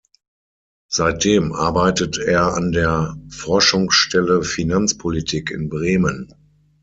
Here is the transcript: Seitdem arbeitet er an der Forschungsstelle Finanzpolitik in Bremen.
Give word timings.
Seitdem 0.89 1.53
arbeitet 1.53 2.17
er 2.17 2.55
an 2.55 2.71
der 2.71 3.15
Forschungsstelle 3.29 4.41
Finanzpolitik 4.41 5.51
in 5.51 5.69
Bremen. 5.69 6.33